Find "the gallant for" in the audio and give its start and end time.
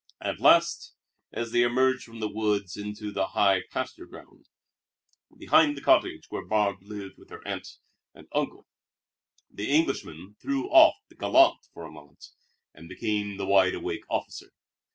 11.09-11.83